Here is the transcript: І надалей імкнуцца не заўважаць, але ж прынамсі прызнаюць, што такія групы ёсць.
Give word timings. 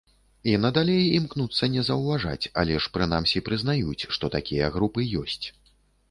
І 0.51 0.53
надалей 0.61 1.01
імкнуцца 1.17 1.67
не 1.73 1.83
заўважаць, 1.89 2.45
але 2.61 2.79
ж 2.85 2.91
прынамсі 2.95 3.41
прызнаюць, 3.49 4.07
што 4.17 4.31
такія 4.37 4.71
групы 4.79 5.05
ёсць. 5.21 5.45